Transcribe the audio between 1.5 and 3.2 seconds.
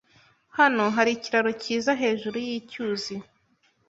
cyiza hejuru yicyuzi.